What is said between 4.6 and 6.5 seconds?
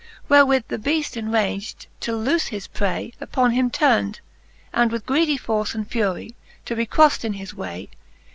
and with greedie force And furie,